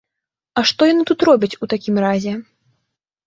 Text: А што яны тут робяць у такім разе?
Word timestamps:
А 0.59 0.61
што 0.69 0.87
яны 0.91 1.03
тут 1.09 1.19
робяць 1.29 1.57
у 1.65 1.69
такім 1.73 1.95
разе? 2.05 2.33